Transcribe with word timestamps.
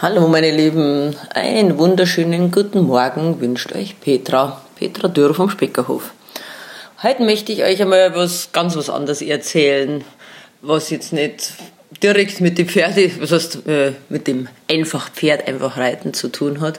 Hallo 0.00 0.28
meine 0.28 0.52
Lieben, 0.52 1.16
einen 1.34 1.76
wunderschönen 1.76 2.52
guten 2.52 2.82
Morgen 2.82 3.40
wünscht 3.40 3.72
euch 3.72 3.98
Petra, 3.98 4.62
Petra 4.76 5.08
Dürr 5.08 5.34
vom 5.34 5.50
Speckerhof. 5.50 6.12
Heute 7.02 7.24
möchte 7.24 7.50
ich 7.50 7.64
euch 7.64 7.82
einmal 7.82 8.14
was 8.14 8.50
ganz 8.52 8.76
was 8.76 8.90
anderes 8.90 9.22
erzählen, 9.22 10.04
was 10.62 10.90
jetzt 10.90 11.12
nicht 11.12 11.54
direkt 12.00 12.40
mit 12.40 12.58
dem 12.58 12.68
Pferde, 12.68 13.10
was 13.18 13.32
heißt 13.32 13.66
äh, 13.66 13.94
mit 14.08 14.28
dem 14.28 14.46
einfach 14.70 15.10
Pferd 15.10 15.48
einfach 15.48 15.76
reiten 15.76 16.14
zu 16.14 16.28
tun 16.28 16.60
hat, 16.60 16.78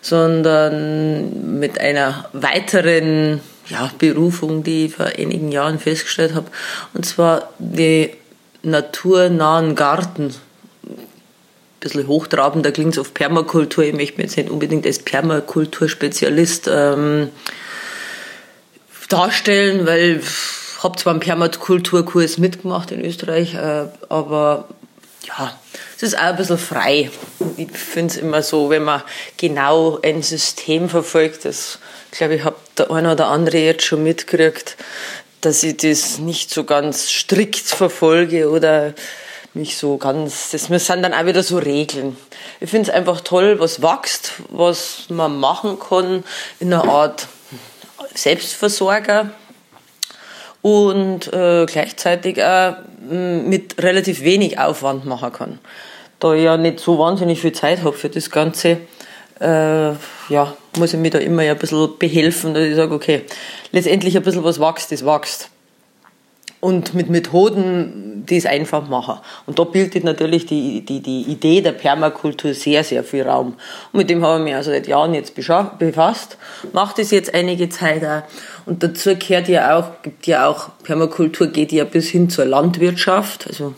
sondern 0.00 1.58
mit 1.58 1.80
einer 1.80 2.26
weiteren 2.34 3.40
ja, 3.68 3.90
Berufung, 3.98 4.62
die 4.62 4.86
ich 4.86 4.94
vor 4.94 5.06
einigen 5.06 5.50
Jahren 5.50 5.80
festgestellt 5.80 6.36
habe, 6.36 6.46
und 6.94 7.04
zwar 7.04 7.48
die 7.58 8.10
naturnahen 8.62 9.74
Garten 9.74 10.32
bisschen 11.80 12.06
hochtrabender 12.06 12.72
klingt 12.72 12.94
es 12.94 12.98
auf 12.98 13.14
Permakultur. 13.14 13.84
Ich 13.84 13.94
möchte 13.94 14.16
mich 14.16 14.26
jetzt 14.26 14.36
nicht 14.36 14.50
unbedingt 14.50 14.86
als 14.86 14.98
Permakulturspezialist 14.98 16.68
ähm, 16.68 17.30
darstellen, 19.08 19.86
weil 19.86 20.20
ich 20.20 20.82
habe 20.82 20.96
zwar 20.96 21.12
einen 21.12 21.20
Permakulturkurs 21.20 22.38
mitgemacht 22.38 22.90
in 22.90 23.04
Österreich, 23.04 23.54
äh, 23.54 23.86
aber 24.08 24.68
ja, 25.26 25.58
es 25.96 26.02
ist 26.02 26.16
auch 26.16 26.22
ein 26.22 26.36
bisschen 26.36 26.58
frei. 26.58 27.10
Ich 27.56 27.70
finde 27.72 28.14
es 28.14 28.20
immer 28.20 28.42
so, 28.42 28.70
wenn 28.70 28.84
man 28.84 29.02
genau 29.36 29.98
ein 30.02 30.22
System 30.22 30.88
verfolgt, 30.88 31.44
das 31.44 31.78
glaube 32.10 32.36
ich, 32.36 32.44
hat 32.44 32.54
der 32.78 32.90
eine 32.90 33.12
oder 33.12 33.28
andere 33.28 33.58
jetzt 33.58 33.84
schon 33.84 34.02
mitgekriegt, 34.02 34.76
dass 35.40 35.62
ich 35.62 35.76
das 35.76 36.18
nicht 36.18 36.50
so 36.50 36.64
ganz 36.64 37.10
strikt 37.10 37.66
verfolge 37.66 38.50
oder 38.50 38.94
mich 39.58 39.76
so 39.76 39.96
ganz, 39.96 40.50
das 40.50 40.64
sind 40.64 41.02
dann 41.02 41.12
auch 41.12 41.26
wieder 41.26 41.42
so 41.42 41.58
Regeln. 41.58 42.16
Ich 42.60 42.70
finde 42.70 42.88
es 42.88 42.94
einfach 42.94 43.20
toll, 43.20 43.60
was 43.60 43.82
wächst, 43.82 44.34
was 44.48 45.06
man 45.08 45.38
machen 45.38 45.78
kann 45.78 46.24
in 46.60 46.72
einer 46.72 46.88
Art 46.88 47.28
Selbstversorger 48.14 49.30
und 50.62 51.32
äh, 51.32 51.66
gleichzeitig 51.66 52.42
auch 52.42 52.76
mit 53.10 53.82
relativ 53.82 54.22
wenig 54.22 54.58
Aufwand 54.58 55.04
machen 55.04 55.32
kann. 55.32 55.58
Da 56.20 56.34
ich 56.34 56.44
ja 56.44 56.56
nicht 56.56 56.80
so 56.80 56.98
wahnsinnig 56.98 57.40
viel 57.40 57.52
Zeit 57.52 57.82
habe 57.82 57.92
für 57.92 58.08
das 58.08 58.30
Ganze, 58.30 58.78
äh, 59.40 59.90
ja, 60.28 60.56
muss 60.76 60.94
ich 60.94 60.98
mir 60.98 61.10
da 61.10 61.18
immer 61.18 61.42
ja 61.42 61.52
ein 61.52 61.58
bisschen 61.58 61.98
behelfen, 61.98 62.54
dass 62.54 62.64
ich 62.64 62.74
sage, 62.74 62.94
okay, 62.94 63.22
letztendlich 63.72 64.16
ein 64.16 64.22
bisschen 64.22 64.44
was 64.44 64.60
wächst, 64.60 64.90
das 64.90 65.04
wächst 65.04 65.50
und 66.60 66.94
mit 66.94 67.08
Methoden, 67.08 68.07
es 68.36 68.46
einfach 68.46 68.88
machen. 68.88 69.18
Und 69.46 69.58
da 69.58 69.64
bildet 69.64 70.04
natürlich 70.04 70.46
die, 70.46 70.82
die, 70.84 71.00
die 71.00 71.22
Idee 71.22 71.60
der 71.60 71.72
Permakultur 71.72 72.54
sehr, 72.54 72.84
sehr 72.84 73.02
viel 73.02 73.22
Raum. 73.22 73.54
Und 73.92 73.98
mit 73.98 74.10
dem 74.10 74.24
habe 74.24 74.38
ich 74.38 74.44
mich 74.44 74.54
also 74.54 74.70
seit 74.70 74.86
Jahren 74.86 75.14
jetzt 75.14 75.34
befasst, 75.34 76.36
mache 76.72 76.94
das 76.98 77.10
jetzt 77.10 77.34
einige 77.34 77.68
Zeit 77.68 78.04
auch. 78.04 78.22
Und 78.66 78.82
dazu 78.82 79.16
gehört 79.16 79.48
ja 79.48 79.76
auch, 79.76 80.02
gibt 80.02 80.26
ja 80.26 80.46
auch, 80.46 80.70
Permakultur 80.82 81.48
geht 81.48 81.72
ja 81.72 81.84
bis 81.84 82.08
hin 82.08 82.28
zur 82.28 82.44
Landwirtschaft, 82.44 83.46
also 83.46 83.74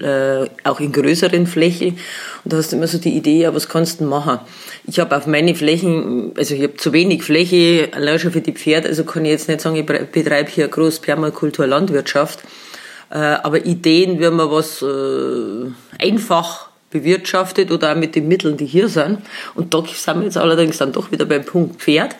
äh, 0.00 0.48
auch 0.64 0.80
in 0.80 0.92
größeren 0.92 1.46
Flächen. 1.46 1.98
Und 2.44 2.52
da 2.52 2.56
hast 2.56 2.72
du 2.72 2.76
immer 2.76 2.86
so 2.86 2.98
die 2.98 3.16
Idee, 3.16 3.42
ja, 3.42 3.54
was 3.54 3.68
kannst 3.68 4.00
du 4.00 4.04
machen? 4.04 4.38
Ich 4.86 5.00
habe 5.00 5.16
auf 5.16 5.26
meine 5.26 5.54
Flächen, 5.54 6.32
also 6.36 6.54
ich 6.54 6.62
habe 6.62 6.76
zu 6.76 6.92
wenig 6.92 7.22
Fläche, 7.22 7.88
allein 7.92 8.18
schon 8.18 8.32
für 8.32 8.40
die 8.40 8.52
Pferde, 8.52 8.88
also 8.88 9.04
kann 9.04 9.24
ich 9.24 9.30
jetzt 9.30 9.48
nicht 9.48 9.60
sagen, 9.60 9.76
ich 9.76 9.86
betreibe 9.86 10.50
hier 10.50 10.68
groß 10.68 11.00
Permakultur 11.00 11.66
Landwirtschaft. 11.66 12.40
Äh, 13.12 13.18
aber 13.18 13.66
Ideen, 13.66 14.18
wie 14.20 14.30
man 14.30 14.50
was 14.50 14.80
äh, 14.80 15.70
einfach 16.02 16.68
bewirtschaftet 16.90 17.70
oder 17.70 17.92
auch 17.92 17.96
mit 17.96 18.14
den 18.14 18.26
Mitteln, 18.26 18.56
die 18.56 18.66
hier 18.66 18.88
sind. 18.88 19.18
Und 19.54 19.74
da 19.74 19.82
sind 19.86 20.18
wir 20.18 20.24
jetzt 20.24 20.38
allerdings 20.38 20.78
dann 20.78 20.92
doch 20.92 21.12
wieder 21.12 21.26
beim 21.26 21.44
Punkt 21.44 21.80
Pferd. 21.80 22.16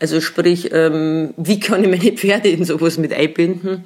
Also 0.00 0.20
sprich, 0.22 0.70
ähm, 0.72 1.34
wie 1.36 1.60
kann 1.60 1.84
ich 1.84 1.90
meine 1.90 2.16
Pferde 2.16 2.48
in 2.48 2.64
sowas 2.64 2.96
mit 2.96 3.12
einbinden? 3.12 3.84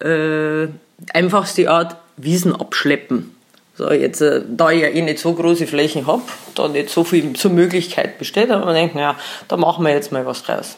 Äh, 0.00 0.68
einfachste 1.12 1.70
Art, 1.70 1.96
Wiesen 2.16 2.54
abschleppen. 2.54 3.34
So, 3.76 3.90
jetzt, 3.90 4.20
da 4.20 4.70
ich 4.70 4.82
ja 4.82 4.88
eh 4.88 5.02
nicht 5.02 5.18
so 5.18 5.32
große 5.32 5.66
Flächen 5.66 6.06
habe, 6.06 6.22
da 6.54 6.68
nicht 6.68 6.90
so 6.90 7.02
viel 7.02 7.32
zur 7.32 7.50
Möglichkeit 7.50 8.18
besteht, 8.18 8.50
aber 8.52 8.64
man 8.66 8.74
denkt, 8.74 8.94
naja, 8.94 9.16
da 9.48 9.56
machen 9.56 9.84
wir 9.84 9.92
jetzt 9.92 10.12
mal 10.12 10.24
was 10.26 10.44
draus. 10.44 10.76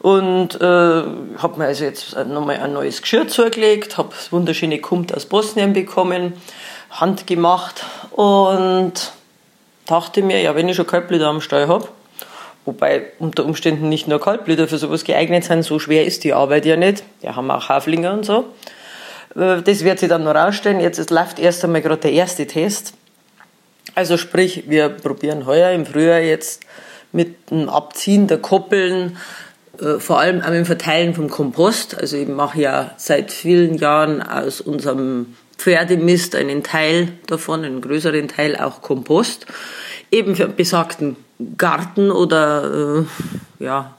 Und 0.00 0.58
äh, 0.60 0.64
habe 0.64 1.58
mir 1.58 1.66
also 1.66 1.84
jetzt 1.84 2.16
nochmal 2.16 2.56
ein 2.56 2.72
neues 2.72 3.02
Geschirr 3.02 3.28
zugelegt, 3.28 3.98
habe 3.98 4.08
das 4.10 4.32
wunderschöne 4.32 4.80
Kumt 4.80 5.14
aus 5.14 5.26
Bosnien 5.26 5.74
bekommen, 5.74 6.32
handgemacht 6.90 7.84
und 8.12 9.12
dachte 9.84 10.22
mir, 10.22 10.40
ja, 10.40 10.54
wenn 10.54 10.68
ich 10.70 10.76
schon 10.76 10.86
Kaltblüter 10.86 11.26
am 11.26 11.42
Stall 11.42 11.68
habe, 11.68 11.86
wobei 12.64 13.12
unter 13.18 13.44
Umständen 13.44 13.90
nicht 13.90 14.08
nur 14.08 14.20
Kaltblüter 14.20 14.68
für 14.68 14.78
sowas 14.78 15.04
geeignet 15.04 15.44
sind, 15.44 15.64
so 15.64 15.78
schwer 15.78 16.06
ist 16.06 16.24
die 16.24 16.32
Arbeit 16.32 16.64
ja 16.64 16.76
nicht. 16.76 17.02
Wir 17.20 17.36
haben 17.36 17.50
auch 17.50 17.68
Haflinger 17.68 18.14
und 18.14 18.24
so. 18.24 18.46
Äh, 19.34 19.60
das 19.60 19.84
wird 19.84 19.98
sich 19.98 20.08
dann 20.08 20.24
noch 20.24 20.34
rausstellen. 20.34 20.80
Jetzt 20.80 21.10
läuft 21.10 21.38
erst 21.38 21.62
einmal 21.62 21.82
gerade 21.82 22.00
der 22.00 22.12
erste 22.12 22.46
Test. 22.46 22.94
Also 23.94 24.16
sprich, 24.16 24.64
wir 24.66 24.88
probieren 24.88 25.44
heuer 25.44 25.72
im 25.72 25.84
Frühjahr 25.84 26.20
jetzt 26.20 26.62
mit 27.12 27.50
dem 27.50 27.68
Abziehen 27.68 28.28
der 28.28 28.38
Koppeln, 28.38 29.18
vor 29.98 30.20
allem 30.20 30.42
auch 30.42 30.50
dem 30.50 30.66
Verteilen 30.66 31.14
vom 31.14 31.30
Kompost. 31.30 31.98
Also 31.98 32.16
ich 32.16 32.28
mache 32.28 32.60
ja 32.60 32.90
seit 32.96 33.32
vielen 33.32 33.74
Jahren 33.74 34.22
aus 34.22 34.60
unserem 34.60 35.34
Pferdemist 35.56 36.34
einen 36.34 36.62
Teil 36.62 37.08
davon, 37.26 37.64
einen 37.64 37.80
größeren 37.80 38.28
Teil 38.28 38.56
auch 38.56 38.82
Kompost. 38.82 39.46
Eben 40.10 40.36
für 40.36 40.48
besagten 40.48 41.16
Garten 41.56 42.10
oder 42.10 43.04
äh, 43.58 43.64
ja, 43.64 43.94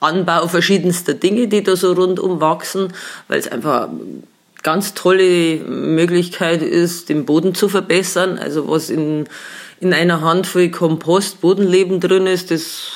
Anbau 0.00 0.46
verschiedenster 0.46 1.14
Dinge, 1.14 1.48
die 1.48 1.62
da 1.62 1.76
so 1.76 1.92
rundum 1.92 2.40
wachsen, 2.40 2.92
weil 3.28 3.38
es 3.38 3.48
einfach 3.48 3.88
ganz 4.62 4.94
tolle 4.94 5.56
Möglichkeit 5.58 6.62
ist, 6.62 7.08
den 7.08 7.24
Boden 7.24 7.54
zu 7.54 7.68
verbessern. 7.68 8.38
Also 8.38 8.68
was 8.68 8.90
in, 8.90 9.26
in 9.80 9.92
einer 9.92 10.20
Handvoll 10.20 10.70
Kompost 10.70 11.40
Bodenleben 11.40 12.00
drin 12.00 12.26
ist, 12.26 12.50
das 12.50 12.92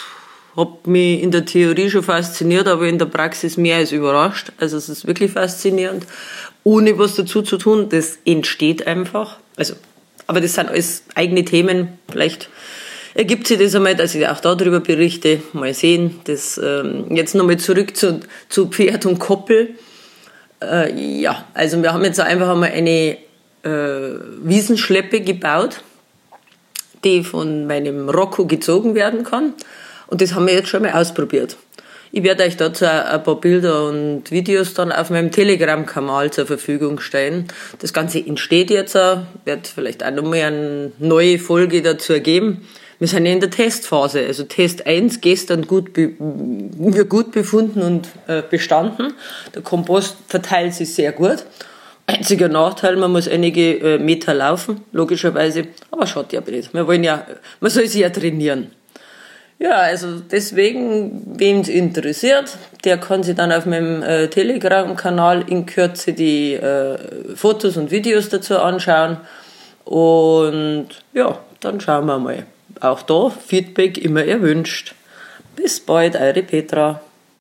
hat 0.56 0.86
mich 0.86 1.22
in 1.22 1.30
der 1.30 1.44
Theorie 1.44 1.90
schon 1.90 2.02
fasziniert, 2.02 2.66
aber 2.66 2.86
in 2.86 2.98
der 2.98 3.06
Praxis 3.06 3.56
mehr 3.56 3.76
als 3.76 3.92
überrascht. 3.92 4.52
Also 4.58 4.76
es 4.76 4.88
ist 4.88 5.06
wirklich 5.06 5.32
faszinierend, 5.32 6.04
ohne 6.64 6.98
was 6.98 7.14
dazu 7.14 7.42
zu 7.42 7.56
tun. 7.56 7.88
Das 7.88 8.18
entsteht 8.24 8.86
einfach. 8.86 9.38
Also, 9.56 9.74
aber 10.26 10.40
das 10.40 10.54
sind 10.54 10.68
alles 10.68 11.04
eigene 11.14 11.44
Themen. 11.44 11.98
Vielleicht 12.10 12.48
ergibt 13.14 13.46
sich 13.46 13.58
das 13.58 13.74
einmal, 13.74 13.94
dass 13.94 14.14
ich 14.14 14.26
auch 14.26 14.40
darüber 14.40 14.80
berichte. 14.80 15.42
Mal 15.52 15.74
sehen. 15.74 16.20
Das 16.24 16.58
ähm, 16.62 17.14
jetzt 17.14 17.34
nochmal 17.34 17.58
zurück 17.58 17.96
zu, 17.96 18.20
zu 18.48 18.68
Pferd 18.68 19.06
und 19.06 19.18
Koppel. 19.18 19.74
Äh, 20.62 21.20
ja, 21.20 21.44
also 21.54 21.80
wir 21.82 21.92
haben 21.92 22.04
jetzt 22.04 22.20
einfach 22.20 22.50
einmal 22.50 22.70
eine 22.70 23.16
äh, 23.62 24.18
Wiesenschleppe 24.42 25.20
gebaut, 25.20 25.82
die 27.04 27.24
von 27.24 27.66
meinem 27.66 28.08
Rocco 28.08 28.46
gezogen 28.46 28.94
werden 28.94 29.24
kann. 29.24 29.54
Und 30.10 30.20
das 30.20 30.34
haben 30.34 30.46
wir 30.46 30.54
jetzt 30.54 30.68
schon 30.68 30.82
mal 30.82 30.92
ausprobiert. 30.92 31.56
Ich 32.12 32.24
werde 32.24 32.42
euch 32.42 32.56
dazu 32.56 32.86
ein 32.86 33.22
paar 33.22 33.40
Bilder 33.40 33.86
und 33.86 34.32
Videos 34.32 34.74
dann 34.74 34.90
auf 34.90 35.10
meinem 35.10 35.30
Telegram-Kanal 35.30 36.32
zur 36.32 36.44
Verfügung 36.44 36.98
stellen. 36.98 37.46
Das 37.78 37.92
Ganze 37.92 38.18
entsteht 38.18 38.70
jetzt, 38.70 38.96
wird 38.96 39.68
vielleicht 39.72 40.04
auch 40.04 40.10
nochmal 40.10 40.40
eine 40.40 40.92
neue 40.98 41.38
Folge 41.38 41.82
dazu 41.82 42.14
geben. 42.20 42.66
Wir 42.98 43.06
sind 43.06 43.26
ja 43.26 43.32
in 43.32 43.40
der 43.40 43.50
Testphase. 43.50 44.26
Also 44.26 44.42
Test 44.42 44.86
1 44.86 45.20
gestern 45.20 45.68
gut, 45.68 45.96
wir 45.96 47.04
gut 47.04 47.30
befunden 47.30 47.80
und 47.80 48.08
äh, 48.26 48.42
bestanden. 48.42 49.14
Der 49.54 49.62
Kompost 49.62 50.16
verteilt 50.26 50.74
sich 50.74 50.92
sehr 50.92 51.12
gut. 51.12 51.44
Einziger 52.06 52.48
Nachteil, 52.48 52.96
man 52.96 53.12
muss 53.12 53.28
einige 53.28 53.78
äh, 53.78 53.98
Meter 53.98 54.34
laufen, 54.34 54.80
logischerweise. 54.90 55.68
Aber 55.92 56.08
schaut 56.08 56.32
ja 56.32 56.40
nicht. 56.40 56.74
Wir 56.74 56.88
wollen 56.88 57.04
ja, 57.04 57.24
man 57.60 57.70
soll 57.70 57.86
sich 57.86 58.00
ja 58.00 58.10
trainieren. 58.10 58.72
Ja, 59.60 59.72
also 59.72 60.20
deswegen, 60.20 61.38
wen 61.38 61.60
es 61.60 61.68
interessiert, 61.68 62.56
der 62.84 62.96
kann 62.96 63.22
sich 63.22 63.36
dann 63.36 63.52
auf 63.52 63.66
meinem 63.66 64.02
äh, 64.02 64.28
Telegram-Kanal 64.28 65.44
in 65.48 65.66
Kürze 65.66 66.14
die 66.14 66.54
äh, 66.54 66.96
Fotos 67.36 67.76
und 67.76 67.90
Videos 67.90 68.30
dazu 68.30 68.58
anschauen. 68.58 69.18
Und 69.84 70.88
ja, 71.12 71.38
dann 71.60 71.78
schauen 71.78 72.06
wir 72.06 72.18
mal. 72.18 72.46
Auch 72.80 73.02
da 73.02 73.28
Feedback 73.28 73.98
immer 73.98 74.24
erwünscht. 74.24 74.94
Bis 75.56 75.78
bald, 75.78 76.16
eure 76.16 76.42
Petra. 76.42 77.02